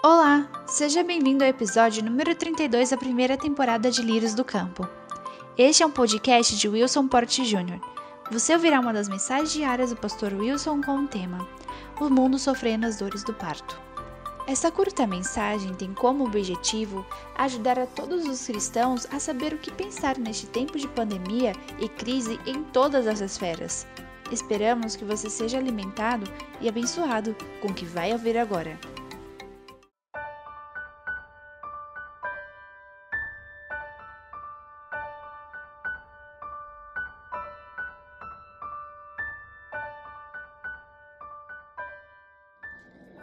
[0.00, 4.88] Olá, seja bem-vindo ao episódio número 32 da primeira temporada de Lírios do Campo.
[5.56, 7.80] Este é um podcast de Wilson Porte Jr.
[8.30, 11.48] Você ouvirá uma das mensagens diárias do pastor Wilson com o tema
[12.00, 13.76] O mundo sofrendo as dores do parto.
[14.46, 17.04] Esta curta mensagem tem como objetivo
[17.34, 21.88] ajudar a todos os cristãos a saber o que pensar neste tempo de pandemia e
[21.88, 23.84] crise em todas as esferas.
[24.30, 26.30] Esperamos que você seja alimentado
[26.60, 28.78] e abençoado com o que vai ouvir agora.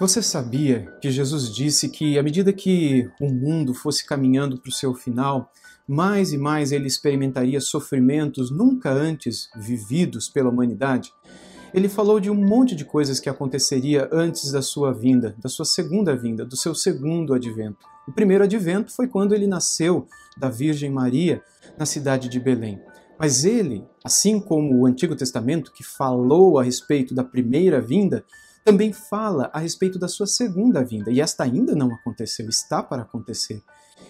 [0.00, 4.72] Você sabia que Jesus disse que, à medida que o mundo fosse caminhando para o
[4.72, 5.52] seu final,
[5.86, 11.12] mais e mais ele experimentaria sofrimentos nunca antes vividos pela humanidade?
[11.72, 15.64] Ele falou de um monte de coisas que aconteceria antes da sua vinda, da sua
[15.64, 17.86] segunda vinda, do seu segundo advento.
[18.08, 21.40] O primeiro advento foi quando ele nasceu da Virgem Maria
[21.78, 22.80] na cidade de Belém.
[23.16, 28.24] Mas ele, assim como o Antigo Testamento, que falou a respeito da primeira vinda,
[28.64, 33.02] também fala a respeito da sua segunda vinda, e esta ainda não aconteceu, está para
[33.02, 33.62] acontecer.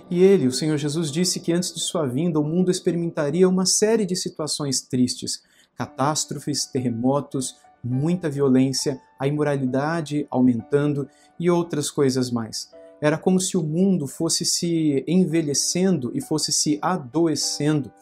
[0.08, 3.66] E ele, o Senhor Jesus, disse que antes de sua vinda o mundo experimentaria uma
[3.66, 5.42] série de situações tristes,
[5.76, 11.08] catástrofes, terremotos, muita violência, a imoralidade aumentando
[11.38, 12.70] e outras coisas mais.
[13.00, 17.92] Era como se o mundo fosse se envelhecendo e fosse se adoecendo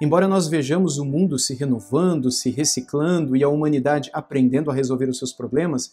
[0.00, 5.10] Embora nós vejamos o mundo se renovando, se reciclando e a humanidade aprendendo a resolver
[5.10, 5.92] os seus problemas,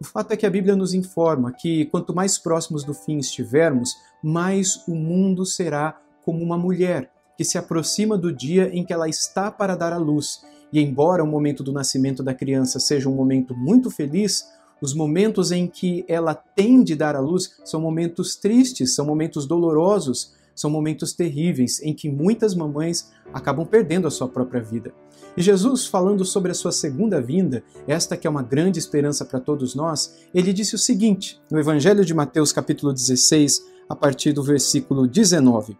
[0.00, 3.90] o fato é que a Bíblia nos informa que quanto mais próximos do fim estivermos,
[4.22, 9.08] mais o mundo será como uma mulher que se aproxima do dia em que ela
[9.08, 10.44] está para dar à luz.
[10.72, 14.46] E embora o momento do nascimento da criança seja um momento muito feliz,
[14.80, 19.46] os momentos em que ela tem de dar à luz são momentos tristes, são momentos
[19.46, 24.92] dolorosos, são momentos terríveis em que muitas mamães acabam perdendo a sua própria vida.
[25.36, 29.38] E Jesus, falando sobre a sua segunda vinda, esta que é uma grande esperança para
[29.38, 34.42] todos nós, ele disse o seguinte, no Evangelho de Mateus, capítulo 16, a partir do
[34.42, 35.78] versículo 19.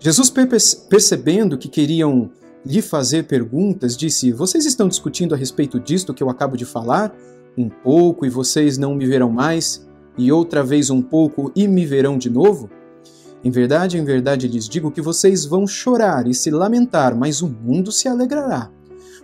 [0.00, 0.32] Jesus,
[0.88, 2.30] percebendo que queriam
[2.64, 7.14] lhe fazer perguntas, disse: Vocês estão discutindo a respeito disto que eu acabo de falar?
[7.58, 9.86] Um pouco e vocês não me verão mais,
[10.16, 12.70] e outra vez um pouco e me verão de novo?
[13.44, 17.48] Em verdade, em verdade lhes digo que vocês vão chorar e se lamentar, mas o
[17.48, 18.70] mundo se alegrará.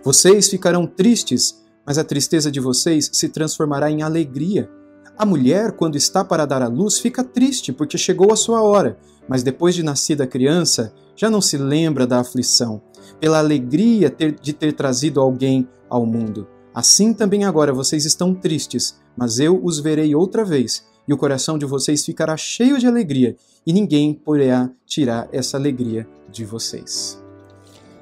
[0.03, 4.69] Vocês ficarão tristes, mas a tristeza de vocês se transformará em alegria.
[5.17, 8.97] A mulher, quando está para dar à luz, fica triste porque chegou a sua hora,
[9.27, 12.81] mas depois de nascida a criança, já não se lembra da aflição,
[13.21, 16.47] pela alegria de ter trazido alguém ao mundo.
[16.73, 21.57] Assim também agora vocês estão tristes, mas eu os verei outra vez e o coração
[21.57, 27.19] de vocês ficará cheio de alegria, e ninguém poderá tirar essa alegria de vocês.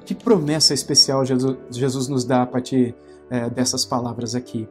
[0.04, 2.94] Que promessa especial Jesus nos dá a partir
[3.30, 4.68] é, dessas palavras aqui.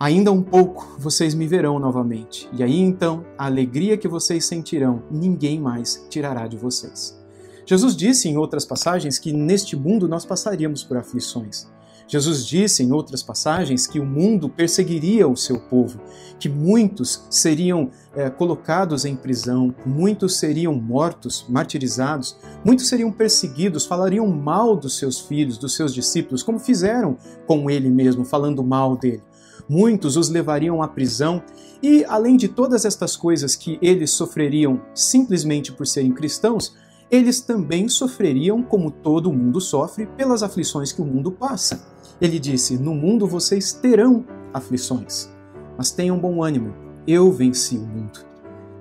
[0.00, 5.04] Ainda um pouco vocês me verão novamente, e aí então a alegria que vocês sentirão,
[5.08, 7.16] ninguém mais tirará de vocês.
[7.64, 11.68] Jesus disse em outras passagens que neste mundo nós passaríamos por aflições.
[12.10, 16.00] Jesus disse em outras passagens que o mundo perseguiria o seu povo,
[16.40, 24.26] que muitos seriam é, colocados em prisão, muitos seriam mortos, martirizados, muitos seriam perseguidos, falariam
[24.26, 27.16] mal dos seus filhos, dos seus discípulos, como fizeram
[27.46, 29.22] com ele mesmo, falando mal dele.
[29.68, 31.40] Muitos os levariam à prisão
[31.80, 36.74] e, além de todas estas coisas que eles sofreriam simplesmente por serem cristãos,
[37.08, 41.99] eles também sofreriam, como todo mundo sofre, pelas aflições que o mundo passa.
[42.20, 45.30] Ele disse: No mundo vocês terão aflições,
[45.76, 46.74] mas tenham bom ânimo,
[47.06, 48.20] eu venci o mundo.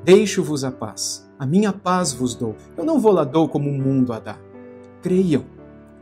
[0.04, 2.56] Deixo-vos a paz, a minha paz vos dou.
[2.78, 4.38] Eu não vou lá dou como o mundo a dá.
[5.02, 5.44] Creiam.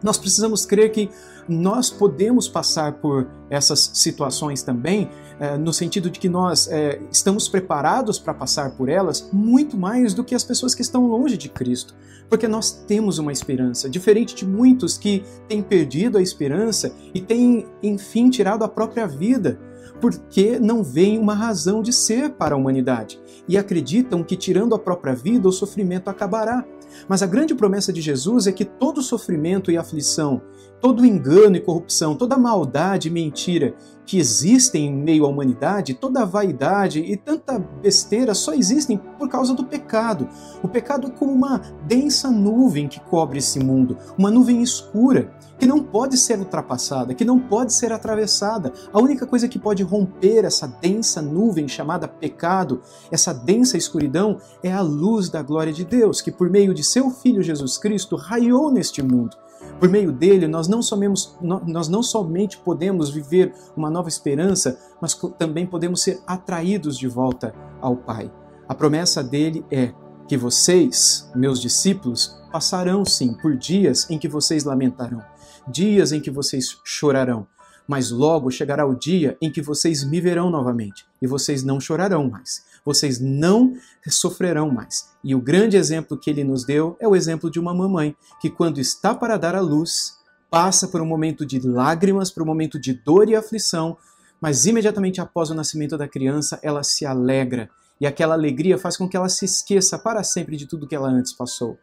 [0.02, 1.10] Nós precisamos crer que
[1.48, 5.10] nós podemos passar por essas situações também,
[5.40, 10.14] eh, no sentido de que nós eh, estamos preparados para passar por elas muito mais
[10.14, 11.96] do que as pessoas que estão longe de Cristo.
[12.30, 17.66] Porque nós temos uma esperança, diferente de muitos que têm perdido a esperança e têm,
[17.82, 19.58] enfim, tirado a própria vida,
[20.00, 24.80] porque não veem uma razão de ser para a humanidade e acreditam que, tirando a
[24.80, 26.66] própria vida, o sofrimento acabará.
[27.08, 30.42] Mas a grande promessa de Jesus é que todo sofrimento e aflição,
[30.82, 33.76] todo engano e corrupção, toda maldade e mentira
[34.08, 39.28] que existem em meio à humanidade, toda a vaidade e tanta besteira só existem por
[39.28, 40.30] causa do pecado.
[40.64, 45.66] O pecado é como uma densa nuvem que cobre esse mundo, uma nuvem escura que
[45.66, 48.72] não pode ser ultrapassada, que não pode ser atravessada.
[48.94, 52.82] A única coisa que pode romper essa densa nuvem chamada pecado,
[53.12, 57.10] essa densa escuridão, é a luz da glória de Deus, que por meio de seu
[57.10, 59.36] Filho Jesus Cristo raiou neste mundo.
[59.80, 65.14] Por meio dele, nós não, somemos, nós não somente podemos viver uma nova esperança, mas
[65.38, 68.32] também podemos ser atraídos de volta ao Pai.
[68.68, 69.94] A promessa dele é
[70.28, 75.24] que vocês, meus discípulos, passarão sim por dias em que vocês lamentarão,
[75.68, 77.46] dias em que vocês chorarão,
[77.88, 82.30] mas logo chegará o dia em que vocês me verão novamente e vocês não chorarão
[82.30, 83.74] mais, vocês não
[84.08, 85.10] sofrerão mais.
[85.24, 88.50] E o grande exemplo que ele nos deu é o exemplo de uma mamãe que,
[88.50, 90.18] quando está para dar à luz,
[90.50, 93.98] passa por um momento de lágrimas, por um momento de dor e aflição,
[94.40, 97.70] mas imediatamente após o nascimento da criança, ela se alegra
[98.00, 101.10] e aquela alegria faz com que ela se esqueça para sempre de tudo que ela
[101.10, 101.80] antes passou.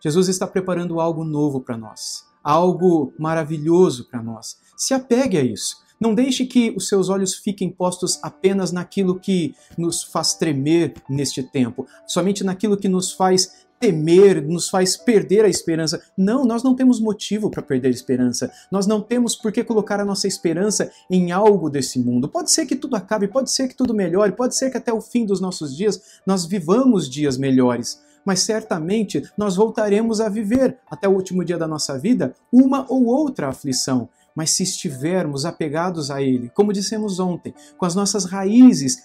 [0.00, 4.56] Jesus está preparando algo novo para nós, algo maravilhoso para nós.
[4.76, 5.84] Se apegue a isso.
[5.98, 11.42] Não deixe que os seus olhos fiquem postos apenas naquilo que nos faz tremer neste
[11.42, 16.00] tempo, somente naquilo que nos faz temer, nos faz perder a esperança.
[16.16, 18.50] Não, nós não temos motivo para perder a esperança.
[18.70, 22.28] Nós não temos por que colocar a nossa esperança em algo desse mundo.
[22.28, 25.00] Pode ser que tudo acabe, pode ser que tudo melhore, pode ser que até o
[25.00, 28.00] fim dos nossos dias nós vivamos dias melhores.
[28.26, 33.06] Mas certamente nós voltaremos a viver até o último dia da nossa vida uma ou
[33.06, 34.08] outra aflição.
[34.34, 39.04] Mas se estivermos apegados a Ele, como dissemos ontem, com as nossas raízes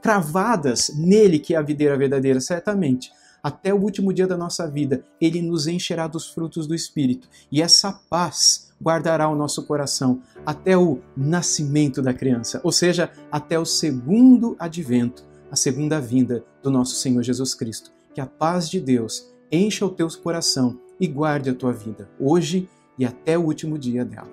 [0.00, 3.12] cravadas nele, que é a videira verdadeira, certamente
[3.44, 7.28] até o último dia da nossa vida, ele nos encherá dos frutos do Espírito.
[7.52, 13.58] E essa paz guardará o nosso coração até o nascimento da criança, ou seja, até
[13.58, 17.92] o segundo advento, a segunda vinda do nosso Senhor Jesus Cristo.
[18.14, 22.68] Que a paz de Deus encha o teu coração e guarde a tua vida, hoje
[22.96, 24.30] e até o último dia dela.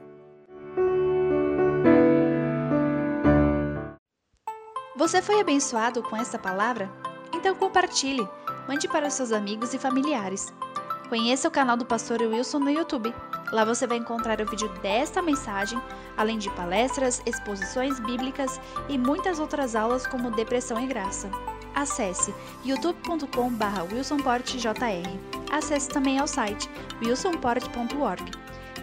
[4.96, 6.92] Você foi abençoado com esta palavra?
[7.34, 8.28] Então compartilhe
[8.68, 10.54] mande para seus amigos e familiares.
[11.10, 13.14] Conheça o canal do Pastor Wilson no YouTube.
[13.52, 15.82] Lá você vai encontrar o vídeo desta mensagem,
[16.16, 21.30] além de palestras, exposições bíblicas e muitas outras aulas como Depressão e Graça.
[21.76, 22.34] Acesse
[22.66, 24.74] youtube.com.br wilsonportjr.
[25.52, 26.70] Acesse também ao site
[27.02, 28.24] wilsonport.org.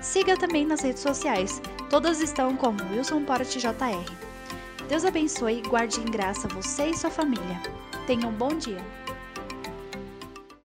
[0.01, 3.75] Siga também nas redes sociais, todas estão como wilsonportjr.
[4.89, 7.61] Deus abençoe e guarde em graça você e sua família.
[8.07, 8.83] Tenha um bom dia.